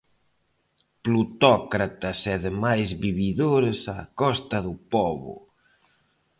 [1.03, 5.35] Plutócratas e demais vividores a costa do pobo.